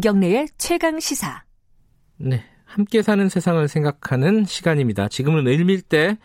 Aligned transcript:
김경래의 0.00 0.48
최강 0.56 0.98
시사. 0.98 1.44
네. 2.16 2.42
함께 2.64 3.02
사는 3.02 3.28
세상을 3.28 3.68
생각하는 3.68 4.46
시간입니다. 4.46 5.08
지금은 5.08 5.46
을밀대 5.46 6.16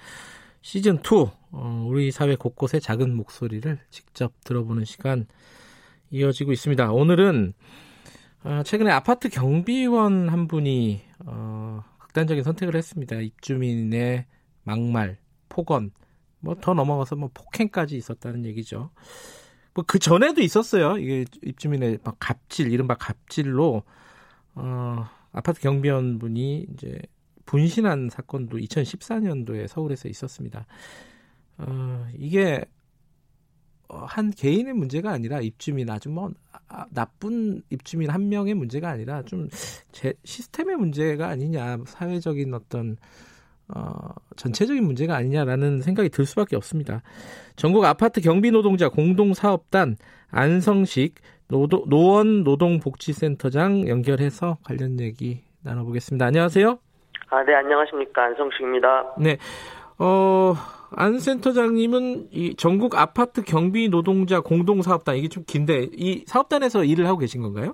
시즌 0.62 1.00
2. 1.00 1.28
어, 1.52 1.86
우리 1.86 2.10
사회 2.12 2.38
곳곳의 2.38 2.80
작은 2.80 3.14
목소리를 3.14 3.78
직접 3.90 4.32
들어보는 4.46 4.86
시간 4.86 5.28
이어지고 6.10 6.54
있습니다. 6.54 6.90
오늘은 6.94 7.52
어, 8.46 8.62
최근에 8.64 8.92
아파트 8.92 9.28
경비원 9.28 10.30
한 10.30 10.48
분이 10.48 11.02
어, 11.26 11.84
극단적인 12.00 12.46
선택을 12.46 12.78
했습니다. 12.78 13.18
입주민의 13.18 14.26
막말, 14.64 15.18
폭언, 15.50 15.92
뭐 16.40 16.56
더 16.62 16.74
넘어가서 16.74 17.18
뭐 17.18 17.30
폭행까지 17.34 17.98
있었다는 17.98 18.46
얘기죠. 18.46 18.92
뭐 19.76 19.84
그 19.86 20.00
전에도 20.00 20.42
있었어요. 20.42 20.98
이게 20.98 21.26
입주민의 21.44 22.00
막 22.04 22.16
갑질, 22.20 22.72
이른바 22.72 22.96
갑질로 22.96 23.84
어, 24.56 25.06
아파트 25.32 25.60
경비원 25.60 26.18
분이 26.18 26.68
이제 26.74 26.98
분신한 27.46 28.10
사건도 28.10 28.58
2014년도에 28.58 29.68
서울에서 29.68 30.08
있었습니다. 30.08 30.66
어, 31.58 32.08
이게 32.18 32.64
한 33.90 34.32
개인의 34.32 34.74
문제가 34.74 35.12
아니라 35.12 35.42
입주민 35.42 35.90
아주 35.90 36.10
뭐 36.10 36.32
아, 36.68 36.86
나쁜 36.90 37.62
입주민 37.70 38.10
한 38.10 38.30
명의 38.30 38.54
문제가 38.54 38.90
아니라 38.90 39.22
좀 39.24 39.50
제, 39.92 40.14
시스템의 40.24 40.78
문제가 40.78 41.28
아니냐 41.28 41.78
사회적인 41.86 42.54
어떤 42.54 42.98
어, 43.74 44.10
전체적인 44.36 44.84
문제가 44.84 45.16
아니냐라는 45.16 45.82
생각이 45.82 46.10
들 46.10 46.26
수밖에 46.26 46.56
없습니다. 46.56 47.02
전국 47.56 47.86
아파트 47.86 48.22
경비 48.22 48.52
노동자 48.52 48.90
공동사업단 48.90 49.96
안성식 50.30 51.16
노도, 51.48 51.86
노원 51.88 52.44
노동복지센터장 52.44 53.88
연결해서 53.88 54.58
관련 54.64 55.00
얘기 55.00 55.44
나눠보겠습니다. 55.64 56.26
안녕하세요. 56.26 56.80
아, 57.30 57.44
네, 57.44 57.56
안녕하십니까. 57.56 58.24
안성식입니다. 58.26 59.16
네. 59.20 59.38
어, 59.98 60.54
안 60.92 61.20
센터장님은 61.20 62.28
이 62.32 62.56
전국 62.56 62.96
아파트 62.96 63.42
경비 63.42 63.90
노동자 63.90 64.42
공동사업단, 64.42 65.16
이게 65.16 65.28
좀 65.28 65.44
긴데, 65.46 65.90
이 65.94 66.24
사업단에서 66.28 66.84
일을 66.84 67.08
하고 67.08 67.18
계신 67.18 67.42
건가요? 67.42 67.74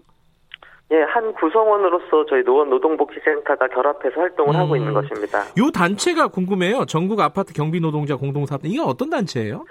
예, 0.91 1.03
한 1.03 1.33
구성원으로서 1.33 2.25
저희 2.25 2.43
노원 2.43 2.69
노동복지센터가 2.69 3.67
결합해서 3.67 4.19
활동을 4.19 4.55
음, 4.55 4.59
하고 4.59 4.75
있는 4.75 4.93
것입니다. 4.93 5.39
요 5.57 5.71
단체가 5.73 6.27
궁금해요. 6.27 6.85
전국 6.85 7.21
아파트 7.21 7.53
경비 7.53 7.79
노동자 7.79 8.17
공동사업단. 8.17 8.69
이게 8.69 8.81
어떤 8.81 9.09
단체예요? 9.09 9.63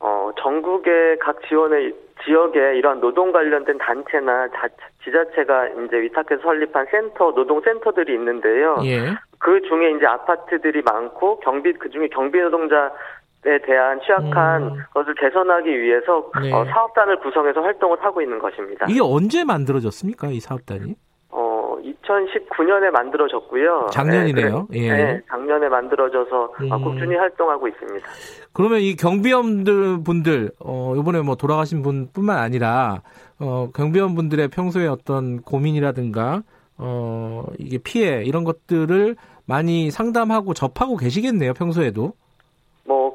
어, 0.00 0.30
전국의 0.40 1.18
각 1.20 1.40
지원의 1.48 1.94
지역에 2.24 2.76
이러한 2.76 3.00
노동 3.00 3.30
관련된 3.30 3.78
단체나 3.78 4.48
자, 4.48 4.68
지자체가 5.04 5.68
이제 5.68 6.00
위탁해서 6.00 6.42
설립한 6.42 6.86
센터, 6.90 7.30
노동센터들이 7.30 8.12
있는데요. 8.14 8.78
예. 8.84 9.14
그 9.38 9.60
중에 9.62 9.92
이제 9.92 10.06
아파트들이 10.06 10.82
많고 10.82 11.38
경비, 11.40 11.72
그 11.74 11.88
중에 11.90 12.08
경비 12.08 12.40
노동자 12.40 12.92
에 13.46 13.58
대한 13.60 14.00
취약한 14.04 14.62
음. 14.62 14.82
것을 14.92 15.14
개선하기 15.14 15.70
위해서 15.80 16.28
네. 16.42 16.52
어, 16.52 16.64
사업단을 16.64 17.20
구성해서 17.20 17.60
활동을 17.60 18.02
하고 18.02 18.20
있는 18.20 18.40
것입니다. 18.40 18.86
이게 18.88 18.98
언제 19.00 19.44
만들어졌습니까? 19.44 20.28
이 20.28 20.40
사업단이? 20.40 20.96
2019년에 22.08 22.90
만들어졌고요. 22.90 23.88
작년이네요. 23.92 24.68
네, 24.70 24.78
예. 24.78 24.92
네, 24.92 25.20
작년에 25.28 25.68
만들어져서 25.68 26.54
음. 26.60 26.84
꾸준히 26.84 27.16
활동하고 27.16 27.68
있습니다. 27.68 28.06
그러면 28.52 28.80
이 28.80 28.96
경비원들 28.96 30.02
분들 30.04 30.50
어 30.60 30.94
이번에 30.96 31.20
뭐 31.20 31.34
돌아가신 31.36 31.82
분뿐만 31.82 32.38
아니라 32.38 33.02
어 33.38 33.68
경비원 33.74 34.14
분들의 34.14 34.48
평소에 34.48 34.86
어떤 34.86 35.42
고민이라든가 35.42 36.42
어 36.78 37.44
이게 37.58 37.78
피해 37.78 38.24
이런 38.24 38.44
것들을 38.44 39.16
많이 39.46 39.90
상담하고 39.90 40.54
접하고 40.54 40.96
계시겠네요. 40.96 41.54
평소에도. 41.54 42.12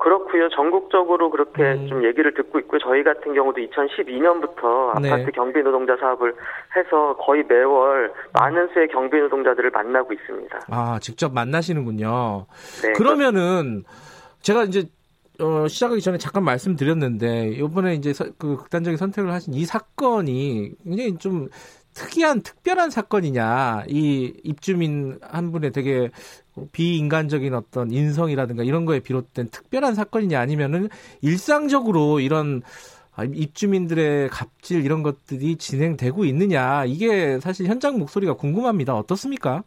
뭐 0.03 0.23
그렇고요. 0.23 0.49
전국적으로 0.49 1.29
그렇게 1.29 1.63
음. 1.63 1.87
좀 1.87 2.03
얘기를 2.03 2.33
듣고 2.33 2.59
있고요. 2.59 2.79
저희 2.79 3.03
같은 3.03 3.33
경우도 3.33 3.61
2012년부터 3.61 5.01
네. 5.01 5.11
아파트 5.11 5.31
경비 5.31 5.61
노동자 5.61 5.95
사업을 5.97 6.35
해서 6.75 7.15
거의 7.17 7.43
매월 7.47 8.11
많은 8.33 8.67
수의 8.73 8.89
경비 8.89 9.17
노동자들을 9.17 9.71
만나고 9.71 10.13
있습니다. 10.13 10.59
아, 10.69 10.99
직접 11.01 11.33
만나시는군요. 11.33 12.45
네, 12.83 12.91
그러면은 12.93 13.83
제가 14.41 14.63
이제 14.63 14.83
어, 15.39 15.67
시작하기 15.67 16.01
전에 16.01 16.17
잠깐 16.17 16.43
말씀드렸는데 16.43 17.53
이번에 17.53 17.95
이제 17.95 18.13
서, 18.13 18.25
그 18.37 18.57
극단적인 18.57 18.97
선택을 18.97 19.31
하신 19.31 19.53
이 19.55 19.65
사건이 19.65 20.71
굉장히 20.83 21.17
좀 21.17 21.47
특이한 21.93 22.41
특별한 22.41 22.89
사건이냐 22.89 23.85
이 23.87 24.33
입주민 24.43 25.19
한 25.21 25.51
분의 25.51 25.71
되게 25.71 26.09
비인간적인 26.71 27.53
어떤 27.53 27.91
인성이라든가 27.91 28.63
이런 28.63 28.85
거에 28.85 28.99
비롯된 28.99 29.49
특별한 29.49 29.95
사건이냐 29.95 30.39
아니면은 30.39 30.89
일상적으로 31.21 32.19
이런 32.19 32.61
입주민들의 33.21 34.29
갑질 34.29 34.83
이런 34.83 35.03
것들이 35.03 35.57
진행되고 35.57 36.25
있느냐 36.25 36.83
이게 36.85 37.39
사실 37.39 37.67
현장 37.67 37.99
목소리가 37.99 38.33
궁금합니다. 38.33 38.95
어떻습니까? 38.95 39.63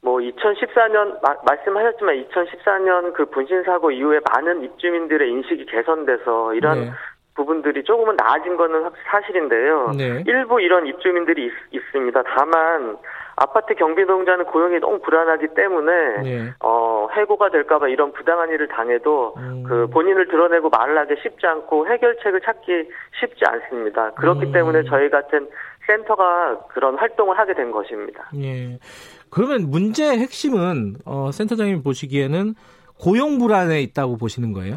뭐 0.00 0.18
2014년 0.18 1.20
마, 1.22 1.34
말씀하셨지만 1.46 2.24
2014년 2.26 3.12
그 3.14 3.24
분신 3.26 3.62
사고 3.62 3.90
이후에 3.90 4.18
많은 4.32 4.64
입주민들의 4.64 5.30
인식이 5.30 5.66
개선돼서 5.66 6.54
이런 6.54 6.80
네. 6.80 6.90
부분들이 7.34 7.82
조금은 7.84 8.16
나아진 8.16 8.56
거는 8.56 8.90
사실인데요. 9.10 9.92
네. 9.96 10.22
일부 10.26 10.60
이런 10.60 10.86
입주민들이 10.86 11.50
있, 11.70 11.80
습니다 11.92 12.22
다만 12.22 12.96
아파트 13.36 13.74
경비 13.74 14.02
노동자는 14.02 14.44
고용이 14.44 14.78
너무 14.80 15.00
불안하기 15.00 15.48
때문에 15.54 16.22
네. 16.22 16.54
어 16.60 17.08
해고가 17.12 17.50
될까봐 17.50 17.88
이런 17.88 18.12
부당한 18.12 18.50
일을 18.50 18.68
당해도 18.68 19.34
음. 19.38 19.64
그 19.66 19.86
본인을 19.88 20.28
드러내고 20.28 20.68
말을 20.68 20.98
하기 20.98 21.14
쉽지 21.22 21.46
않고 21.46 21.88
해결책을 21.88 22.40
찾기 22.42 22.88
쉽지 23.20 23.44
않습니다. 23.46 24.10
그렇기 24.12 24.46
음. 24.46 24.52
때문에 24.52 24.84
저희 24.84 25.08
같은 25.08 25.48
센터가 25.86 26.58
그런 26.68 26.96
활동을 26.96 27.38
하게 27.38 27.54
된 27.54 27.70
것입니다. 27.70 28.30
예. 28.36 28.78
그러면 29.30 29.70
문제의 29.70 30.18
핵심은 30.18 30.96
어, 31.06 31.30
센터장님 31.32 31.82
보시기에는 31.82 32.54
고용 33.00 33.38
불안에 33.38 33.80
있다고 33.80 34.16
보시는 34.16 34.52
거예요? 34.52 34.76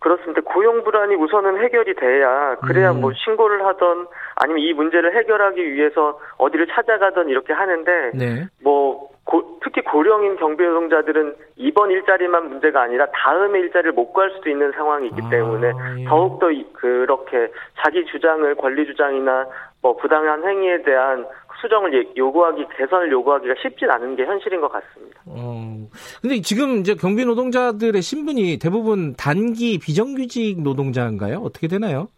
그렇습니다. 0.00 0.40
고용 0.40 0.82
불안이 0.82 1.14
우선은 1.14 1.62
해결이 1.62 1.94
돼야 1.94 2.56
그래야 2.66 2.90
음. 2.90 3.02
뭐 3.02 3.12
신고를 3.12 3.64
하던 3.66 4.08
아니면 4.36 4.62
이 4.62 4.72
문제를 4.72 5.14
해결하기 5.14 5.72
위해서 5.74 6.18
어디를 6.38 6.68
찾아가던 6.68 7.28
이렇게 7.28 7.52
하는데 7.52 8.10
네. 8.14 8.46
뭐 8.62 9.10
고, 9.24 9.60
특히 9.62 9.82
고령인 9.82 10.36
경비 10.36 10.64
노동자들은 10.64 11.36
이번 11.56 11.90
일자리만 11.90 12.48
문제가 12.48 12.82
아니라 12.82 13.06
다음에 13.12 13.60
일자리를 13.60 13.92
못 13.92 14.12
구할 14.12 14.30
수도 14.30 14.48
있는 14.48 14.72
상황이 14.72 15.06
있기 15.08 15.20
아, 15.22 15.28
때문에 15.28 15.72
예. 15.98 16.04
더욱더 16.04 16.48
그렇게 16.72 17.48
자기 17.80 18.04
주장을 18.06 18.52
권리 18.56 18.86
주장이나 18.86 19.46
뭐 19.82 19.96
부당한 19.96 20.42
행위에 20.44 20.82
대한 20.82 21.26
수정을 21.60 21.94
예, 21.94 22.04
요구하기 22.16 22.66
개선을 22.76 23.10
요구하기가 23.12 23.54
쉽진 23.62 23.90
않은 23.90 24.16
게 24.16 24.24
현실인 24.24 24.60
것 24.60 24.70
같습니다. 24.72 25.20
어. 25.26 25.88
근데 26.20 26.40
지금 26.40 26.78
이제 26.78 26.94
경비 26.94 27.24
노동자들의 27.24 28.00
신분이 28.00 28.58
대부분 28.58 29.14
단기 29.14 29.78
비정규직 29.78 30.62
노동자인가요? 30.62 31.38
어떻게 31.38 31.68
되나요? 31.68 32.08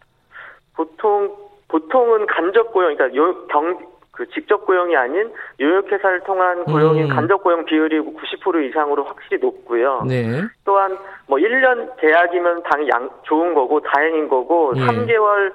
보통 0.75 1.35
보통은 1.69 2.27
간접 2.27 2.73
고용, 2.73 2.95
그러니까 2.95 3.17
요, 3.17 3.47
경, 3.47 3.79
그 4.13 4.29
직접 4.29 4.67
고용이 4.67 4.95
아닌 4.95 5.33
요역회사를 5.59 6.21
통한 6.21 6.65
고용인 6.65 7.05
음. 7.05 7.09
간접 7.09 7.43
고용 7.43 7.65
비율이 7.65 7.99
90% 7.99 8.69
이상으로 8.69 9.05
확실히 9.05 9.39
높고요. 9.41 10.05
네. 10.07 10.43
또한 10.65 10.99
뭐 11.27 11.39
1년 11.39 11.97
계약이면 11.99 12.63
당연히 12.65 12.91
양, 12.91 13.09
좋은 13.23 13.55
거고 13.55 13.81
다행인 13.81 14.29
거고 14.29 14.75
네. 14.75 14.83
3개월 14.83 15.53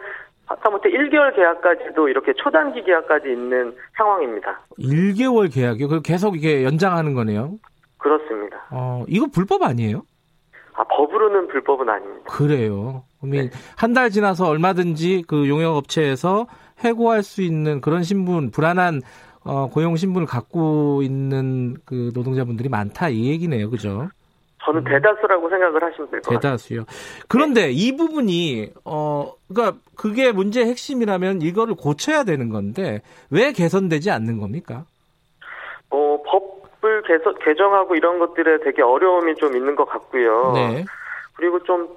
하다못해 0.48 0.90
1개월 0.90 1.36
계약까지도 1.36 2.08
이렇게 2.10 2.34
초단기 2.34 2.84
계약까지 2.84 3.30
있는 3.30 3.76
상황입니다. 3.98 4.60
1개월 4.80 5.54
계약이요? 5.54 5.88
그 5.90 6.02
계속 6.02 6.38
이게 6.38 6.64
연장하는 6.64 7.14
거네요? 7.14 7.56
그렇습니다. 7.98 8.58
어, 8.72 9.04
이거 9.08 9.28
불법 9.28 9.64
아니에요? 9.64 10.04
아, 10.74 10.84
법으로는 10.86 11.48
불법은 11.48 11.90
아닙니다. 11.90 12.26
그래요. 12.30 13.04
그러면 13.20 13.50
네. 13.50 13.52
한달 13.76 14.10
지나서 14.10 14.48
얼마든지 14.48 15.24
그 15.28 15.50
용역업체에서 15.50 16.48
해고할 16.80 17.24
수 17.24 17.42
있는 17.42 17.82
그런 17.82 18.04
신분, 18.04 18.52
불안한 18.52 19.02
어, 19.44 19.70
고용 19.70 19.96
신분을 19.96 20.28
갖고 20.28 21.02
있는 21.02 21.76
그 21.86 22.12
노동자분들이 22.14 22.70
많다 22.70 23.10
이 23.10 23.30
얘기네요. 23.30 23.70
그죠? 23.70 24.10
저는 24.68 24.82
음. 24.82 24.84
대다수라고 24.84 25.50
생각을 25.50 25.82
하시면 25.82 26.12
될 26.12 26.20
것 26.22 26.30
같아요. 26.34 26.40
대다수요. 26.40 26.84
그런데 27.30 27.68
네. 27.68 27.72
이 27.72 27.96
부분이 27.96 28.74
어 28.84 29.34
그러니까 29.48 29.78
그게 29.96 30.32
문제의 30.34 30.68
핵심이라면 30.68 31.42
이거를 31.42 31.76
고쳐야 31.76 32.24
되는 32.26 32.50
건데 32.50 33.02
왜 33.32 33.54
개선되지 33.54 34.12
않는 34.12 34.40
겁니까? 34.40 34.84
어 35.90 36.22
법을 36.28 37.04
개선 37.04 37.36
개정하고 37.40 37.96
이런 37.96 38.20
것들에 38.20 38.60
되게 38.66 38.82
어려움이 38.82 39.36
좀 39.36 39.56
있는 39.56 39.76
것 39.76 39.86
같고요. 39.86 40.52
네. 40.54 40.84
그리고 41.36 41.64
좀 41.64 41.88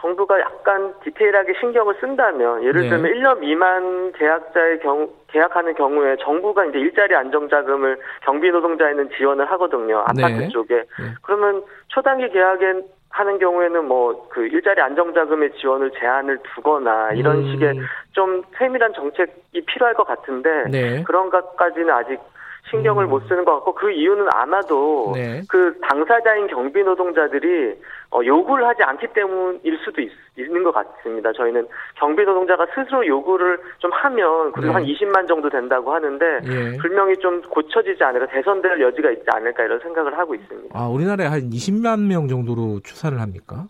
정부가 0.00 0.40
약간 0.40 0.94
디테일하게 1.04 1.54
신경을 1.60 1.96
쓴다면 2.00 2.62
예를 2.64 2.82
네. 2.82 2.88
들면 2.90 3.12
1년 3.12 3.38
미만 3.40 4.12
계약자의 4.12 4.80
경우 4.80 5.08
계약하는 5.28 5.74
경우에 5.74 6.16
정부가 6.16 6.64
이제 6.66 6.78
일자리 6.78 7.14
안정자금을 7.14 7.98
경비 8.22 8.50
노동자에는 8.50 9.10
지원을 9.16 9.50
하거든요. 9.52 9.98
아파트 10.00 10.38
네. 10.38 10.48
쪽에. 10.48 10.76
네. 10.76 11.14
그러면 11.22 11.62
초단기 11.88 12.28
계약엔 12.30 12.84
하는 13.10 13.38
경우에는 13.38 13.86
뭐 13.86 14.28
그 14.38 14.46
일자리 14.46 14.80
안정자금의 14.80 15.50
지원을 15.54 15.90
제한을 15.98 16.38
두거나 16.54 17.10
이런 17.12 17.38
음. 17.38 17.50
식의 17.50 17.74
좀 18.12 18.42
세밀한 18.56 18.92
정책이 18.92 19.64
필요할 19.66 19.94
것 19.94 20.06
같은데 20.06 20.64
네. 20.70 21.02
그런 21.02 21.28
것까지는 21.30 21.90
아직 21.90 22.20
신경을 22.70 23.04
음. 23.04 23.10
못 23.10 23.26
쓰는 23.28 23.44
것 23.44 23.54
같고 23.56 23.74
그 23.74 23.90
이유는 23.90 24.26
아마도 24.32 25.12
네. 25.14 25.42
그 25.48 25.78
당사자인 25.82 26.46
경비 26.48 26.82
노동자들이 26.82 27.74
어, 28.10 28.20
요구를 28.24 28.66
하지 28.66 28.82
않기 28.82 29.08
때문일 29.14 29.78
수도 29.84 30.00
있, 30.00 30.10
는것 30.36 30.72
같습니다. 30.72 31.32
저희는 31.32 31.66
경비 31.96 32.24
노동자가 32.24 32.66
스스로 32.74 33.06
요구를 33.06 33.58
좀 33.78 33.90
하면 33.92 34.52
그리고 34.52 34.68
네. 34.68 34.72
한 34.74 34.84
20만 34.84 35.28
정도 35.28 35.50
된다고 35.50 35.92
하는데 35.92 36.24
예. 36.44 36.76
분명히 36.78 37.16
좀 37.18 37.42
고쳐지지 37.42 38.02
않을까 38.02 38.26
개선될 38.26 38.80
여지가 38.80 39.10
있지 39.10 39.24
않을까 39.26 39.64
이런 39.64 39.78
생각을 39.80 40.16
하고 40.18 40.34
있습니다. 40.34 40.78
아 40.78 40.88
우리나라에 40.88 41.26
한 41.26 41.50
20만 41.50 42.06
명 42.06 42.28
정도로 42.28 42.80
추산을 42.80 43.20
합니까? 43.20 43.66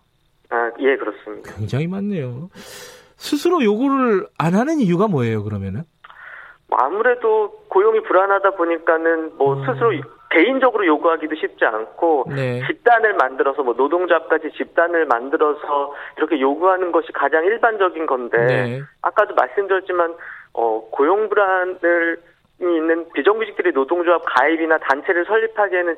아 0.51 0.69
예 0.81 0.97
그렇습니다. 0.97 1.55
굉장히 1.57 1.87
많네요. 1.87 2.49
스스로 3.17 3.63
요구를 3.63 4.27
안 4.39 4.55
하는 4.55 4.79
이유가 4.79 5.09
뭐예요 5.09 5.43
그러면은? 5.43 5.83
뭐 6.69 6.79
아무래도 6.81 7.63
고용이 7.69 8.03
불안하다 8.03 8.51
보니까는 8.53 9.37
뭐 9.37 9.55
음. 9.55 9.65
스스로 9.65 9.93
개인적으로 10.31 10.87
요구하기도 10.87 11.35
쉽지 11.37 11.65
않고 11.65 12.27
네. 12.29 12.61
집단을 12.67 13.15
만들어서 13.15 13.63
뭐 13.63 13.75
노동자까지 13.75 14.51
집단을 14.53 15.07
만들어서 15.07 15.95
이렇게 16.19 16.39
요구하는 16.39 16.93
것이 16.93 17.11
가장 17.13 17.45
일반적인 17.47 18.07
건데 18.07 18.39
네. 18.39 18.83
아까도 19.01 19.35
말씀드렸지만 19.35 20.15
어 20.53 20.87
고용 20.91 21.31
불안을 21.31 22.21
있는 22.61 23.09
비정규직들이 23.15 23.73
노동조합 23.73 24.23
가입이나 24.27 24.79
단체를 24.79 25.25
설립하기에는 25.25 25.97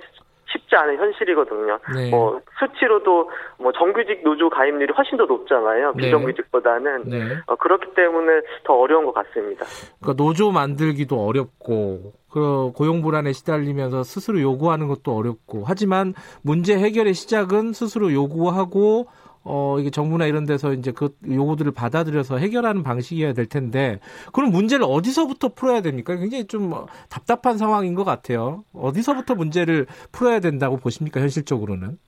쉽지 0.52 0.76
않은 0.76 0.96
현실이거든요. 0.96 1.78
네. 1.94 2.10
뭐 2.10 2.40
수치로도 2.58 3.30
뭐 3.58 3.72
정규직 3.72 4.22
노조 4.24 4.50
가입률이 4.50 4.92
훨씬 4.96 5.16
더 5.16 5.24
높잖아요. 5.24 5.92
네. 5.96 6.04
비정규직보다는 6.04 7.02
네. 7.06 7.18
어, 7.46 7.56
그렇기 7.56 7.94
때문에 7.94 8.40
더 8.64 8.74
어려운 8.74 9.04
것 9.06 9.12
같습니다. 9.14 9.64
그러니까 10.00 10.22
노조 10.22 10.50
만들기도 10.50 11.16
어렵고 11.16 12.12
그 12.30 12.72
고용 12.74 13.02
불안에 13.02 13.32
시달리면서 13.32 14.02
스스로 14.02 14.40
요구하는 14.40 14.88
것도 14.88 15.16
어렵고 15.16 15.64
하지만 15.66 16.14
문제 16.42 16.78
해결의 16.78 17.14
시작은 17.14 17.72
스스로 17.72 18.12
요구하고 18.12 19.06
어, 19.44 19.76
이게 19.78 19.90
정부나 19.90 20.26
이런 20.26 20.44
데서 20.44 20.72
이제 20.72 20.92
그 20.92 21.10
요구들을 21.26 21.72
받아들여서 21.72 22.36
해결하는 22.36 22.82
방식이어야 22.82 23.32
될 23.32 23.46
텐데, 23.46 24.00
그럼 24.32 24.50
문제를 24.50 24.84
어디서부터 24.88 25.48
풀어야 25.54 25.80
됩니까? 25.80 26.14
굉장히 26.16 26.46
좀뭐 26.46 26.86
답답한 27.08 27.56
상황인 27.56 27.94
것 27.94 28.04
같아요. 28.04 28.64
어디서부터 28.74 29.34
문제를 29.34 29.86
풀어야 30.12 30.40
된다고 30.40 30.76
보십니까, 30.76 31.20
현실적으로는? 31.20 31.98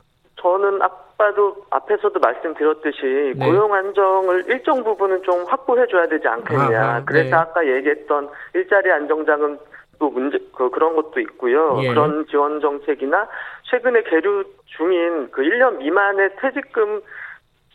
저는 0.42 0.82
아까도 0.82 1.64
앞에서도 1.70 2.18
말씀드렸듯이 2.18 3.34
네. 3.36 3.46
고용 3.46 3.72
안정을 3.72 4.44
일정 4.48 4.82
부분은 4.82 5.22
좀 5.22 5.44
확보해 5.46 5.86
줘야 5.86 6.06
되지 6.08 6.26
않겠냐. 6.26 6.82
아하, 6.82 7.04
그래서 7.04 7.30
네. 7.30 7.34
아까 7.34 7.66
얘기했던 7.66 8.28
일자리 8.54 8.90
안정장은 8.90 9.58
또 10.00 10.10
문제 10.10 10.38
그, 10.52 10.68
그런 10.70 10.96
것도 10.96 11.20
있고요. 11.20 11.78
예. 11.82 11.88
그런 11.88 12.26
지원 12.26 12.60
정책이나 12.60 13.28
최근에 13.70 14.02
계류 14.02 14.44
중인 14.66 15.30
그 15.30 15.42
1년 15.42 15.78
미만의 15.78 16.30
퇴직금 16.40 17.00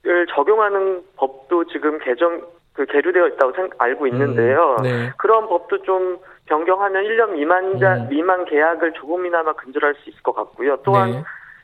을 0.07 0.25
적용하는 0.27 1.03
법도 1.17 1.65
지금 1.65 1.99
개정 1.99 2.41
그 2.73 2.85
계류되어 2.85 3.27
있다고 3.29 3.51
생각, 3.53 3.81
알고 3.81 4.07
있는데요. 4.07 4.77
음, 4.79 4.83
네. 4.83 5.11
그런 5.17 5.47
법도 5.47 5.81
좀 5.81 6.19
변경하면 6.45 7.03
1년 7.03 7.31
미만자 7.33 7.95
음. 7.95 8.09
미만 8.09 8.45
계약을 8.45 8.93
조금이나마 8.93 9.53
근절할 9.53 9.95
수 9.95 10.09
있을 10.09 10.21
것 10.21 10.33
같고요. 10.33 10.77
또한 10.83 11.11
네. 11.11 11.23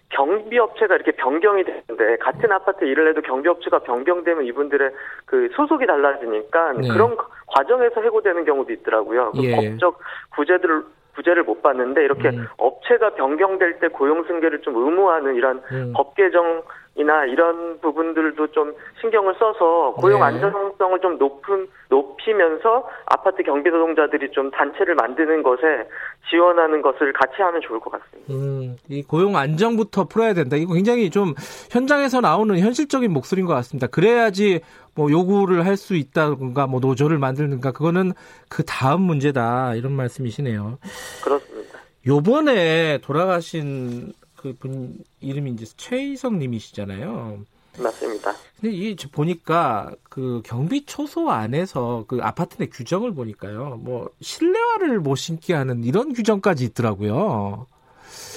경비업체가 0.09 0.95
이렇게 0.95 1.11
변경이 1.11 1.63
되는데 1.63 2.17
같은 2.17 2.51
아파트 2.51 2.83
일을 2.83 3.09
해도 3.09 3.21
경비업체가 3.21 3.79
변경되면 3.79 4.45
이분들의 4.45 4.91
그 5.25 5.49
소속이 5.55 5.85
달라지니까 5.85 6.73
네. 6.73 6.87
그런 6.89 7.15
과정에서 7.47 8.01
해고되는 8.01 8.45
경우도 8.45 8.73
있더라고요. 8.73 9.31
그 9.31 9.43
예. 9.43 9.55
법적 9.55 9.99
구제들을 10.35 10.83
구제를 11.15 11.43
못 11.43 11.61
받는데 11.61 12.03
이렇게 12.03 12.29
음. 12.29 12.47
업체가 12.57 13.11
변경될 13.11 13.79
때 13.79 13.87
고용 13.87 14.23
승계를 14.25 14.61
좀 14.61 14.75
의무화하는 14.75 15.35
이런 15.35 15.61
음. 15.71 15.93
법 15.95 16.15
개정 16.15 16.63
이나 16.95 17.25
이런 17.25 17.79
부분들도 17.81 18.47
좀 18.51 18.73
신경을 19.01 19.33
써서 19.39 19.93
고용 19.97 20.19
네. 20.19 20.25
안정성을 20.27 20.99
좀 20.99 21.17
높은 21.17 21.67
높이면서 21.89 22.87
아파트 23.07 23.41
경비 23.41 23.71
노동자들이 23.71 24.31
좀 24.31 24.51
단체를 24.51 24.93
만드는 24.95 25.41
것에 25.41 25.87
지원하는 26.29 26.83
것을 26.83 27.11
같이 27.13 27.41
하면 27.41 27.61
좋을 27.61 27.79
것 27.79 27.91
같습니다. 27.91 28.33
음, 28.33 28.77
이 28.89 29.01
고용 29.01 29.35
안정부터 29.35 30.05
풀어야 30.05 30.33
된다. 30.33 30.55
이거 30.55 30.75
굉장히 30.75 31.09
좀 31.09 31.33
현장에서 31.71 32.21
나오는 32.21 32.57
현실적인 32.57 33.11
목소리인 33.11 33.47
것 33.47 33.55
같습니다. 33.55 33.87
그래야지 33.87 34.61
뭐 34.95 35.09
요구를 35.11 35.65
할 35.65 35.73
수 35.75 35.95
있다든가 35.95 36.67
뭐 36.67 36.79
노조를 36.79 37.17
만들든가 37.17 37.71
그거는 37.71 38.13
그 38.47 38.63
다음 38.63 39.01
문제다 39.01 39.73
이런 39.73 39.91
말씀이시네요. 39.93 40.77
그렇습니다. 41.23 41.79
요번에 42.05 42.99
돌아가신 42.99 44.13
그 44.43 44.53
분 44.59 44.97
이름이 45.21 45.51
이제 45.51 45.65
최희성 45.77 46.37
님이시잖아요. 46.37 47.39
맞습니다. 47.79 48.33
근데 48.59 48.75
이 48.75 48.95
보니까 48.95 49.95
그 50.03 50.41
경비 50.45 50.85
초소 50.85 51.31
안에서 51.31 52.05
그 52.07 52.19
아파트 52.21 52.57
내 52.57 52.67
규정을 52.67 53.13
보니까요. 53.13 53.79
뭐 53.81 54.09
실내화를 54.21 54.99
못 54.99 55.15
신게 55.15 55.53
하는 55.53 55.83
이런 55.83 56.13
규정까지 56.13 56.65
있더라고요. 56.65 57.65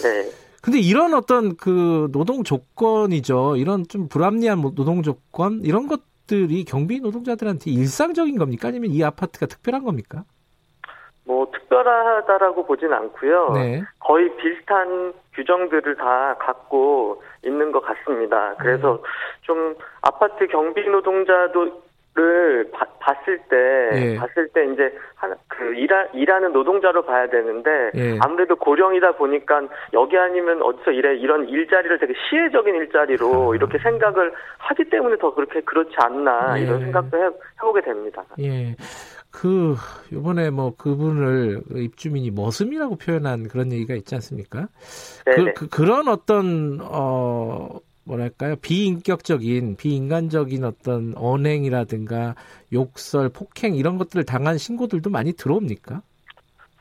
네. 0.02 0.32
근데 0.62 0.80
이런 0.80 1.12
어떤 1.14 1.56
그 1.56 2.08
노동 2.12 2.44
조건이죠. 2.44 3.56
이런 3.56 3.86
좀 3.88 4.08
불합리한 4.08 4.60
노동 4.74 5.02
조건 5.02 5.60
이런 5.64 5.86
것들이 5.86 6.64
경비 6.64 7.00
노동자들한테 7.00 7.70
일상적인 7.70 8.38
겁니까? 8.38 8.68
아니면 8.68 8.90
이 8.92 9.02
아파트가 9.04 9.46
특별한 9.46 9.84
겁니까? 9.84 10.24
뭐 11.26 11.46
특별하다라고 11.52 12.66
보진 12.66 12.92
않고요. 12.92 13.52
네. 13.54 13.82
거의 13.98 14.34
비슷한 14.36 15.12
규정들을 15.34 15.96
다 15.96 16.36
갖고 16.38 17.22
있는 17.44 17.72
것 17.72 17.80
같습니다. 17.80 18.54
그래서 18.58 18.94
음. 18.94 18.98
좀 19.42 19.74
아파트 20.02 20.46
경비 20.46 20.88
노동자도 20.88 21.86
를 22.16 22.70
바, 22.72 22.86
봤을 22.98 23.38
때 23.50 23.90
예. 23.92 24.16
봤을 24.16 24.48
때 24.48 24.64
이제 24.72 24.90
그 25.48 25.74
일하, 25.74 26.06
일하는 26.14 26.50
노동자로 26.54 27.04
봐야 27.04 27.28
되는데 27.28 27.90
예. 27.94 28.18
아무래도 28.22 28.56
고령이다 28.56 29.12
보니까 29.12 29.60
여기 29.92 30.16
아니면 30.16 30.62
어디서 30.62 30.92
일해 30.92 31.14
이런 31.16 31.46
일자리를 31.46 31.98
되게 31.98 32.14
시혜적인 32.14 32.74
일자리로 32.74 33.52
아. 33.52 33.54
이렇게 33.54 33.76
생각을 33.76 34.32
하기 34.56 34.84
때문에 34.84 35.16
더 35.18 35.34
그렇게 35.34 35.60
그렇지 35.60 35.94
않나 35.98 36.58
예. 36.58 36.62
이런 36.62 36.80
생각도 36.80 37.18
해, 37.18 37.28
해보게 37.58 37.82
됩니다. 37.82 38.24
예. 38.40 38.74
그 39.36 39.76
요번에 40.12 40.48
뭐 40.48 40.74
그분을 40.76 41.60
입주민이 41.74 42.30
머슴이라고 42.30 42.96
표현한 42.96 43.48
그런 43.48 43.70
얘기가 43.70 43.94
있지 43.94 44.14
않습니까? 44.14 44.68
그, 45.26 45.52
그, 45.52 45.68
그 45.68 45.82
런 45.82 46.08
어떤 46.08 46.78
어 46.80 47.68
뭐랄까요 48.04 48.56
비인격적인 48.62 49.76
비인간적인 49.76 50.64
어떤 50.64 51.12
언행이라든가 51.16 52.34
욕설 52.72 53.28
폭행 53.28 53.74
이런 53.74 53.98
것들을 53.98 54.24
당한 54.24 54.56
신고들도 54.56 55.10
많이 55.10 55.34
들어옵니까? 55.34 56.00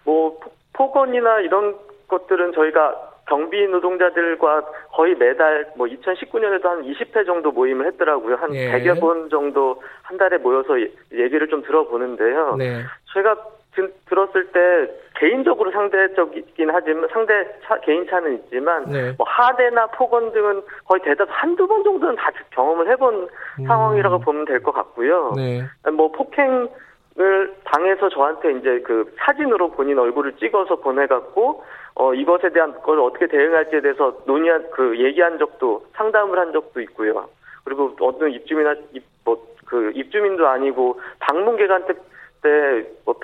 뭐 0.05 0.39
폭언이나 0.71 1.41
이런 1.41 1.75
것들은 2.07 2.53
저희가 2.53 3.11
경비 3.27 3.67
노동자들과 3.67 4.65
거의 4.95 5.13
매달 5.15 5.67
뭐 5.75 5.87
2019년에도 5.87 6.63
한 6.63 6.81
20회 6.83 7.25
정도 7.25 7.51
모임을 7.51 7.85
했더라고요. 7.87 8.37
한 8.37 8.55
예. 8.55 8.71
100여 8.71 9.01
번 9.01 9.29
정도 9.29 9.81
한 10.03 10.17
달에 10.17 10.37
모여서 10.37 10.79
얘기를 11.11 11.49
좀 11.49 11.61
들어보는데요. 11.63 12.55
네. 12.57 12.81
제가 13.13 13.35
드, 13.75 13.93
들었을 14.07 14.47
때 14.53 14.89
개인적으로 15.17 15.69
상대적이긴 15.71 16.69
하지만 16.71 17.09
상대 17.11 17.33
차, 17.65 17.77
개인 17.81 18.07
차는 18.07 18.35
있지만 18.35 18.85
네. 18.85 19.11
뭐 19.17 19.27
하대나 19.27 19.87
폭언 19.87 20.31
등은 20.31 20.61
거의 20.85 21.01
대답 21.03 21.27
한두 21.29 21.67
번 21.67 21.83
정도는 21.83 22.15
다 22.15 22.31
경험을 22.51 22.89
해본 22.89 23.27
음. 23.59 23.65
상황이라고 23.67 24.19
보면 24.19 24.45
될 24.45 24.63
것 24.63 24.71
같고요. 24.71 25.33
네. 25.35 25.61
뭐 25.91 26.09
폭행 26.09 26.69
을 27.17 27.53
당해서 27.63 28.09
저한테 28.09 28.51
이제 28.59 28.81
그 28.81 29.13
사진으로 29.19 29.71
본인 29.71 29.97
얼굴을 29.97 30.33
찍어서 30.33 30.75
보내갖고 30.75 31.63
어 31.95 32.13
이것에 32.13 32.49
대한 32.49 32.73
걸 32.81 32.99
어떻게 32.99 33.27
대응할지에 33.27 33.79
대해서 33.79 34.17
논의한 34.25 34.69
그 34.71 34.99
얘기한 34.99 35.39
적도 35.39 35.85
상담을 35.93 36.37
한 36.37 36.51
적도 36.51 36.81
있고요. 36.81 37.29
그리고 37.63 37.95
어떤 38.01 38.31
입주민나 38.31 38.75
뭐그 39.23 39.93
입주민도 39.95 40.45
아니고 40.45 40.99
방문 41.19 41.55
개간 41.55 41.85
때뭐 42.41 43.15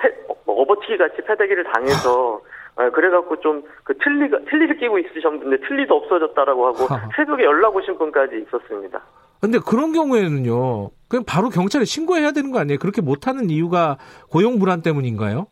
뭐 0.46 0.62
업어치기 0.62 0.96
같이 0.96 1.20
패대기를 1.20 1.64
당해서 1.64 2.40
어, 2.76 2.88
그래갖고 2.96 3.40
좀 3.40 3.62
그 3.84 3.98
틀리가 3.98 4.38
틀리를 4.48 4.76
끼고 4.78 4.98
있으셨는데 4.98 5.66
틀리도 5.66 5.94
없어졌다라고 5.94 6.66
하고 6.66 6.78
새벽에 7.16 7.44
연락 7.44 7.74
오신 7.76 7.98
분까지 7.98 8.38
있었습니다. 8.46 9.00
근데 9.42 9.58
그런 9.58 9.92
경우에는요. 9.92 10.90
그냥 11.08 11.24
바로 11.26 11.48
경찰에 11.50 11.84
신고해야 11.84 12.30
되는 12.30 12.52
거 12.52 12.60
아니에요? 12.60 12.78
그렇게 12.78 13.02
못하는 13.02 13.50
이유가 13.50 13.98
고용 14.30 14.60
불안 14.60 14.82
때문인가요? 14.82 15.48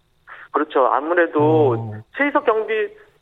그렇죠. 0.53 0.87
아무래도 0.87 1.41
어. 1.77 1.93
최희석 2.17 2.47
경비 2.47 2.73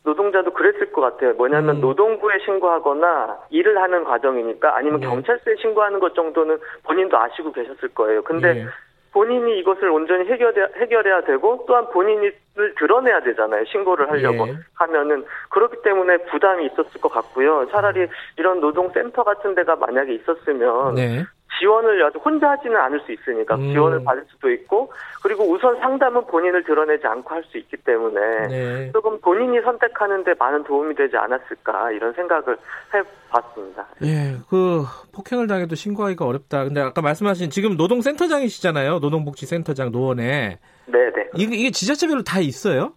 노동자도 0.05 0.53
그랬을 0.53 0.93
것 0.93 1.01
같아요. 1.01 1.33
뭐냐면 1.35 1.77
음. 1.77 1.81
노동부에 1.81 2.39
신고하거나 2.45 3.39
일을 3.49 3.81
하는 3.81 4.05
과정이니까 4.05 4.77
아니면 4.77 5.01
네. 5.01 5.07
경찰서에 5.07 5.57
신고하는 5.61 6.01
것 6.01 6.15
정도는 6.15 6.59
본인도 6.85 7.19
아시고 7.19 7.53
계셨을 7.53 7.89
거예요. 7.95 8.23
근데 8.23 8.53
네. 8.53 8.67
본인이 9.13 9.59
이것을 9.59 9.91
온전히 9.91 10.29
해결해, 10.31 10.69
해결해야 10.77 11.23
되고 11.23 11.65
또한 11.67 11.89
본인을 11.91 12.35
드러내야 12.79 13.21
되잖아요. 13.21 13.65
신고를 13.67 14.11
하려고 14.11 14.47
네. 14.47 14.55
하면은 14.75 15.25
그렇기 15.51 15.83
때문에 15.83 16.19
부담이 16.19 16.67
있었을 16.67 17.01
것 17.01 17.09
같고요. 17.11 17.69
차라리 17.71 18.07
이런 18.37 18.61
노동센터 18.61 19.25
같은 19.25 19.55
데가 19.55 19.77
만약에 19.77 20.15
있었으면 20.15 20.95
네. 20.95 21.25
지원을 21.59 22.11
혼자 22.25 22.51
하지는 22.51 22.77
않을 22.77 23.01
수 23.01 23.13
있으니까 23.13 23.57
음. 23.57 23.73
지원을 23.73 24.05
받을 24.05 24.25
수도 24.31 24.51
있고 24.51 24.93
그리고 25.23 25.45
우선 25.45 25.79
상담은 25.81 26.27
본인을 26.27 26.65
드러내지 26.65 27.07
않고 27.07 27.35
할 27.35 27.43
수 27.49 27.57
있기 27.59 27.77
때문에 27.79 28.47
네. 28.49 28.93
조금 28.93 29.19
본인이 29.21 29.61
선택하는데 29.63 30.35
많은 30.39 30.65
도움이 30.65 30.95
되지 30.95 31.17
않았을까 31.17 31.93
이런 31.93 32.13
생각을 32.13 32.59
해봤습니다. 32.93 33.87
예, 34.03 34.37
그 34.51 34.85
폭행을 35.15 35.47
당해도 35.47 35.75
신고하기가 35.75 36.27
어렵다. 36.27 36.65
근데 36.65 36.81
아까 36.81 37.01
말씀하신 37.01 37.49
지금 37.51 37.77
노동센터장이시잖아요. 37.77 38.99
노동복지센터장 38.99 39.93
노원에. 39.93 40.59
네 40.87 41.13
네. 41.15 41.29
이게, 41.37 41.57
이게 41.57 41.71
지자체별로 41.71 42.23
다 42.23 42.41
있어요? 42.41 42.93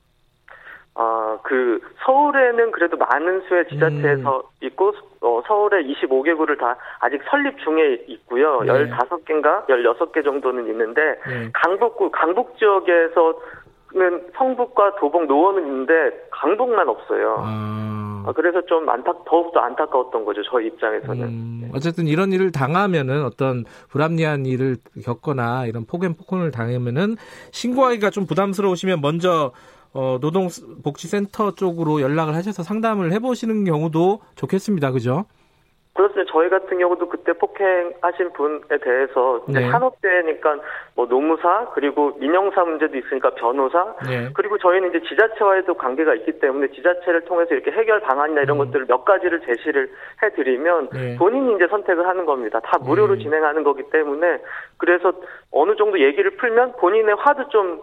아, 0.93 1.38
그 1.43 1.79
서울에는 2.03 2.71
그래도 2.71 2.98
많은 2.98 3.41
수의 3.48 3.67
지자체에서 3.69 4.38
음. 4.38 4.67
있고 4.67 4.93
어, 5.21 5.41
서울에 5.48 5.83
25개구를 5.83 6.60
다 6.60 6.75
아직 7.00 7.21
설립 7.29 7.57
중에 7.60 8.03
있고요. 8.07 8.62
네. 8.62 8.89
15개인가 8.89 9.65
16개 9.67 10.24
정도는 10.24 10.67
있는데 10.67 11.01
네. 11.27 11.50
강북구 11.53 12.12
강북 12.12 12.57
지역에서는 12.57 14.31
성북과 14.36 14.95
도봉 14.95 15.27
노원은 15.27 15.65
있는데 15.65 15.93
강북만 16.31 16.89
없어요. 16.89 17.38
아. 17.39 17.91
아 18.27 18.31
그래서 18.33 18.62
좀 18.65 18.88
안타 18.88 19.13
더욱더 19.25 19.62
안타까웠던 19.62 20.25
거죠. 20.25 20.43
저희 20.43 20.67
입장에서는. 20.67 21.24
음, 21.24 21.60
네. 21.63 21.69
어쨌든 21.74 22.05
이런 22.05 22.31
일을 22.31 22.51
당하면은 22.51 23.24
어떤 23.24 23.63
불합리한 23.89 24.45
일을 24.45 24.75
겪거나 25.03 25.65
이런 25.65 25.86
폭행 25.86 26.13
폭언을 26.15 26.51
당하면은 26.51 27.15
신고하기가 27.51 28.10
좀 28.12 28.25
부담스러우시면 28.27 29.01
먼저 29.01 29.51
어, 29.93 30.17
노동복지센터 30.21 31.55
쪽으로 31.55 32.01
연락을 32.01 32.36
하셔서 32.36 32.63
상담을 32.63 33.12
해보시는 33.12 33.65
경우도 33.65 34.21
좋겠습니다. 34.36 34.91
그죠? 34.91 35.25
그렇습니다. 35.93 36.31
저희 36.31 36.50
같은 36.50 36.77
경우도 36.77 37.10
그때 37.10 37.33
폭행하신 37.33 38.31
분에 38.31 38.77
대해서 38.81 39.43
네. 39.50 39.69
산업대니까 39.69 40.60
뭐 40.95 41.05
노무사 41.05 41.67
그리고 41.74 42.13
민영사 42.17 42.63
문제도 42.63 42.98
있으니까 42.98 43.31
변호사 43.31 43.93
네. 44.07 44.29
그리고 44.33 44.57
저희는 44.57 44.89
이제 44.89 45.01
지자체와에도 45.01 45.74
관계가 45.74 46.15
있기 46.15 46.39
때문에 46.39 46.71
지자체를 46.71 47.25
통해서 47.25 47.53
이렇게 47.53 47.71
해결 47.71 48.00
방안이나 48.00 48.41
이런 48.41 48.57
음. 48.57 48.65
것들을 48.65 48.86
몇 48.86 49.03
가지를 49.03 49.41
제시를 49.41 49.91
해드리면 50.24 50.89
네. 50.93 51.15
본인이 51.17 51.55
이제 51.55 51.67
선택을 51.67 52.07
하는 52.07 52.25
겁니다. 52.25 52.62
다 52.62 52.77
무료로 52.79 53.15
네. 53.15 53.24
진행하는 53.24 53.63
거기 53.63 53.83
때문에 53.89 54.41
그래서 54.77 55.12
어느 55.51 55.75
정도 55.75 56.00
얘기를 56.00 56.31
풀면 56.38 56.77
본인의 56.77 57.15
화도 57.15 57.50
좀 57.50 57.81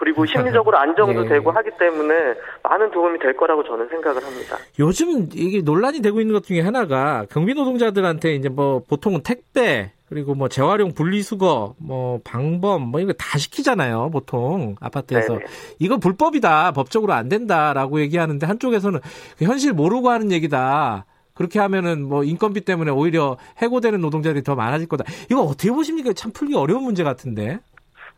그리고 0.00 0.24
심리적으로 0.24 0.78
안정도 0.78 1.24
네. 1.24 1.28
되고 1.28 1.52
하기 1.52 1.70
때문에 1.78 2.14
많은 2.62 2.90
도움이 2.90 3.18
될 3.18 3.36
거라고 3.36 3.62
저는 3.62 3.86
생각을 3.88 4.24
합니다. 4.24 4.56
요즘 4.78 5.28
이게 5.34 5.60
논란이 5.60 6.00
되고 6.00 6.22
있는 6.22 6.32
것 6.32 6.42
중에 6.42 6.60
하나가 6.62 7.26
경비 7.30 7.52
노동자들한테 7.52 8.34
이제 8.34 8.48
뭐 8.48 8.82
보통은 8.88 9.22
택배 9.22 9.92
그리고 10.08 10.34
뭐 10.34 10.48
재활용 10.48 10.92
분리수거, 10.92 11.74
뭐 11.78 12.18
방범, 12.24 12.82
뭐 12.88 12.98
이거 12.98 13.12
다 13.12 13.38
시키잖아요, 13.38 14.10
보통 14.10 14.74
아파트에서. 14.80 15.34
네네. 15.34 15.44
이거 15.78 15.98
불법이다, 15.98 16.72
법적으로 16.72 17.12
안 17.12 17.28
된다라고 17.28 18.00
얘기하는데 18.00 18.44
한쪽에서는 18.44 18.98
그 19.38 19.44
현실 19.44 19.72
모르고 19.72 20.08
하는 20.08 20.32
얘기다. 20.32 21.04
그렇게 21.34 21.58
하면은 21.58 22.02
뭐 22.02 22.24
인건비 22.24 22.62
때문에 22.62 22.90
오히려 22.90 23.36
해고되는 23.58 24.00
노동자들이 24.00 24.42
더 24.42 24.54
많아질 24.56 24.88
거다. 24.88 25.04
이거 25.30 25.42
어떻게 25.42 25.70
보십니까? 25.70 26.12
참 26.12 26.32
풀기 26.32 26.56
어려운 26.56 26.82
문제 26.82 27.04
같은데. 27.04 27.60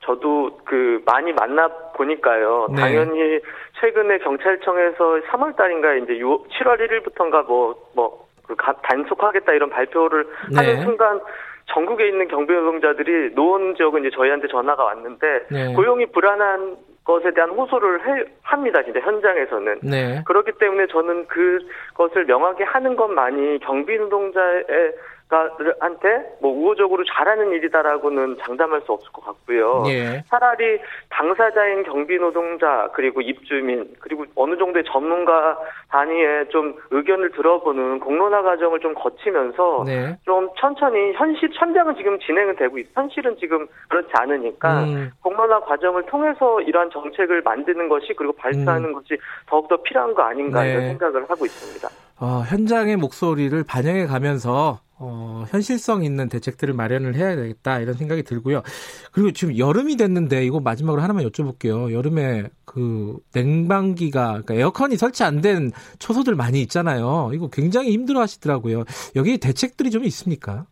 저도 0.03 0.59
그 0.65 1.03
많이 1.07 1.33
만나 1.33 1.69
보니까요. 1.97 2.69
네. 2.71 2.81
당연히 2.81 3.41
최근에 3.81 4.19
경찰청에서 4.19 5.21
3월 5.29 5.57
달인가 5.57 5.95
이제 5.95 6.19
6, 6.19 6.49
7월 6.49 6.79
1일부터인가 6.81 7.47
뭐뭐 7.47 8.27
그 8.47 8.57
단속하겠다 8.83 9.53
이런 9.53 9.71
발표를 9.71 10.27
네. 10.51 10.57
하는 10.57 10.83
순간 10.83 11.21
전국에 11.67 12.09
있는 12.09 12.29
경비 12.29 12.53
노동자들이 12.53 13.35
노원 13.35 13.77
지역은 13.77 14.05
이제 14.05 14.11
저희한테 14.15 14.49
전화가 14.49 14.85
왔는데 14.85 15.47
네. 15.51 15.75
고용이 15.75 16.07
불안한 16.07 16.77
것에 17.05 17.33
대한 17.33 17.51
호소를 17.51 18.07
해, 18.07 18.25
합니다. 18.43 18.83
진짜 18.83 19.01
현장에서는. 19.01 19.81
네. 19.83 20.23
그렇기 20.27 20.53
때문에 20.59 20.87
저는 20.87 21.27
그것을 21.27 22.27
명확히 22.27 22.63
하는 22.63 22.97
것만이 22.97 23.59
경비 23.61 23.97
노동자의 23.99 24.65
한테 25.81 26.37
뭐 26.41 26.53
우호적으로 26.53 27.05
잘하는 27.05 27.53
일이다라고는 27.53 28.37
장담할 28.39 28.83
수 28.83 28.93
없을 28.93 29.11
것 29.13 29.25
같고요. 29.25 29.85
예. 29.87 30.23
차라리 30.29 30.79
당사자인 31.09 31.83
경비 31.85 32.19
노동자 32.19 32.89
그리고 32.93 33.21
입주민 33.21 33.95
그리고 34.01 34.25
어느 34.35 34.57
정도의 34.57 34.85
전문가 34.85 35.59
단위의 35.89 36.49
좀 36.51 36.75
의견을 36.91 37.33
들어보는 37.33 38.01
공론화 38.01 38.43
과정을 38.43 38.81
좀 38.81 38.95
거치면서 38.95 39.85
네. 39.87 40.17
좀 40.25 40.49
천천히 40.59 41.13
현실 41.15 41.51
현장은 41.53 41.97
지금 41.97 42.19
진행은 42.21 42.57
되고 42.57 42.79
있, 42.79 42.87
현실은 42.95 43.37
지금 43.39 43.67
그렇지 43.89 44.11
않으니까 44.13 44.85
음. 44.85 45.11
공론화 45.23 45.61
과정을 45.61 46.05
통해서 46.07 46.61
이러한 46.61 46.91
정책을 46.91 47.43
만드는 47.43 47.89
것이 47.89 48.13
그리고 48.17 48.33
발표하는 48.35 48.91
음. 48.91 48.93
것이 48.93 49.19
더욱더 49.47 49.77
필요한 49.79 50.15
거 50.15 50.23
아닌가 50.23 50.63
네. 50.63 50.71
이런 50.71 50.89
생각을 50.89 51.23
하고 51.29 51.45
있습니다. 51.45 51.89
어, 52.23 52.45
현장의 52.47 52.99
목소리를 52.99 53.65
반영해 53.65 54.07
가면서 54.07 54.79
어, 54.97 55.45
현실성 55.51 56.05
있는 56.05 56.29
대책들을 56.29 56.73
마련을 56.73 57.17
해야 57.17 57.35
되겠다 57.35 57.81
이런 57.81 57.97
생각이 57.97 58.23
들고요. 58.23 58.63
그리고 59.11 59.33
지금 59.33 59.59
여름이 59.59 59.97
됐는데 59.97 60.47
이거 60.47 60.61
마지막으로 60.61 61.03
하나만 61.03 61.25
여쭤볼게요. 61.29 61.93
여름에 61.93 62.45
그 62.65 63.19
냉방기가 63.35 64.27
그러니까 64.29 64.55
에어컨이 64.55 64.97
설치 64.97 65.25
안 65.25 65.41
된 65.43 65.73
초소들 65.99 66.37
많이 66.37 66.63
있잖아요. 66.63 67.33
이거 67.35 67.49
굉장히 67.49 67.91
힘들어 67.91 68.21
하시더라고요. 68.21 68.85
여기 69.17 69.39
대책들이 69.39 69.91
좀 69.91 70.05
있습니까? 70.05 70.67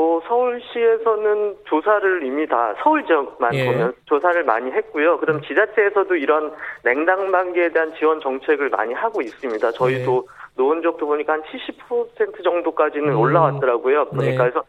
뭐 0.00 0.22
서울시에서는 0.26 1.56
조사를 1.66 2.22
이미 2.24 2.46
다 2.46 2.74
서울 2.82 3.04
지역만 3.04 3.52
예. 3.52 3.66
보면 3.66 3.92
조사를 4.06 4.42
많이 4.44 4.70
했고요. 4.70 5.18
그럼 5.18 5.36
음. 5.36 5.42
지자체에서도 5.42 6.16
이런 6.16 6.54
냉난방기에 6.84 7.68
대한 7.68 7.92
지원 7.98 8.18
정책을 8.22 8.70
많이 8.70 8.94
하고 8.94 9.20
있습니다. 9.20 9.72
저희도 9.72 10.26
예. 10.26 10.32
노원 10.56 10.80
지역도 10.80 11.06
보니까 11.06 11.34
한 11.34 11.42
70% 11.42 12.42
정도까지는 12.42 13.10
음. 13.12 13.20
올라왔더라고요. 13.20 14.06
보니까 14.06 14.44
네. 14.44 14.50
그래서 14.50 14.64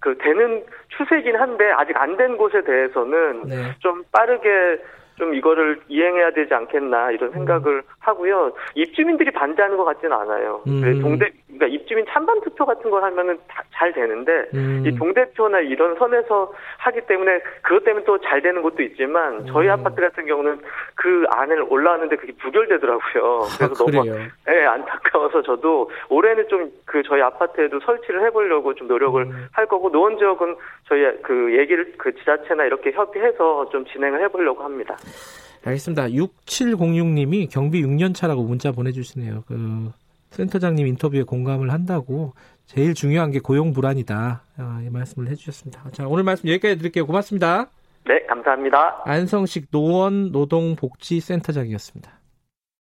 그 0.00 0.16
되는 0.16 0.64
추세긴 0.88 1.36
한데 1.36 1.70
아직 1.72 1.94
안 1.98 2.16
된 2.16 2.38
곳에 2.38 2.62
대해서는 2.62 3.42
네. 3.44 3.56
좀 3.80 4.02
빠르게 4.10 4.78
좀 5.16 5.34
이거를 5.34 5.80
이행해야 5.88 6.30
되지 6.30 6.54
않겠나 6.54 7.10
이런 7.10 7.28
음. 7.28 7.32
생각을 7.34 7.74
음. 7.74 7.82
하고요. 8.02 8.52
입주민들이 8.74 9.30
반대하는 9.30 9.76
것 9.76 9.84
같지는 9.84 10.12
않아요. 10.12 10.62
음. 10.66 11.00
동대 11.00 11.30
그러니까 11.46 11.66
입주민 11.66 12.04
찬반 12.08 12.40
투표 12.42 12.66
같은 12.66 12.90
걸 12.90 13.02
하면은 13.04 13.38
잘 13.72 13.92
되는데 13.92 14.48
음. 14.54 14.82
이 14.86 14.94
동대표나 14.96 15.60
이런 15.60 15.96
선에서 15.96 16.52
하기 16.78 17.02
때문에 17.02 17.40
그것 17.62 17.84
때문에 17.84 18.04
또 18.04 18.18
잘 18.22 18.40
되는 18.40 18.62
것도 18.62 18.82
있지만 18.82 19.46
저희 19.46 19.66
음. 19.66 19.72
아파트 19.72 20.00
같은 20.00 20.26
경우는 20.26 20.60
그 20.94 21.24
안에 21.30 21.56
올라왔는데 21.58 22.16
그게 22.16 22.32
부결되더라고요. 22.40 23.40
그래서 23.58 23.84
아, 23.84 23.90
너무 23.90 24.08
예, 24.48 24.64
안타까워서 24.64 25.42
저도 25.42 25.90
올해는 26.08 26.48
좀 26.48 26.70
그 26.92 27.02
저희 27.04 27.22
아파트에도 27.22 27.80
설치를 27.80 28.22
해보려고 28.26 28.74
좀 28.74 28.86
노력을 28.86 29.22
음. 29.22 29.46
할 29.52 29.66
거고 29.66 29.90
노원 29.90 30.18
지역은 30.18 30.56
저희 30.88 31.02
그 31.22 31.56
얘기를 31.58 31.94
그 31.96 32.14
지자체나 32.14 32.64
이렇게 32.64 32.92
협의해서 32.92 33.70
좀 33.70 33.86
진행을 33.86 34.22
해보려고 34.24 34.62
합니다. 34.62 34.96
알겠습니다. 35.64 36.08
6706님이 36.08 37.48
경비 37.50 37.82
6년 37.82 38.14
차라고 38.14 38.42
문자 38.42 38.72
보내주시네요. 38.72 39.44
그 39.46 39.92
센터장님 40.30 40.86
인터뷰에 40.86 41.22
공감을 41.22 41.70
한다고 41.70 42.32
제일 42.66 42.94
중요한 42.94 43.30
게 43.30 43.38
고용 43.38 43.72
불안이다. 43.72 44.42
아, 44.56 44.82
이 44.84 44.90
말씀을 44.90 45.28
해주셨습니다. 45.28 45.90
자, 45.92 46.06
오늘 46.08 46.24
말씀 46.24 46.48
여기까지 46.48 46.78
드릴게요. 46.78 47.06
고맙습니다. 47.06 47.66
네, 48.06 48.24
감사합니다. 48.26 49.02
안성식 49.04 49.70
노원 49.70 50.32
노동복지센터장이었습니다. 50.32 52.21